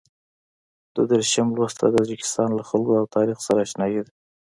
دوه 0.93 1.05
دېرشم 1.11 1.47
لوست 1.57 1.77
د 1.81 1.85
تاجکستان 1.97 2.49
له 2.57 2.63
خلکو 2.69 2.91
او 2.99 3.05
تاریخ 3.15 3.37
سره 3.47 3.59
اشنايي 3.65 3.99
ده. 4.05 4.11